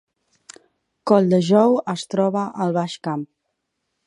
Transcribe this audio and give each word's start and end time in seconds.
Colldejou 1.11 1.77
es 1.95 2.09
troba 2.15 2.49
al 2.67 2.77
Baix 2.79 2.97
Camp 3.09 3.29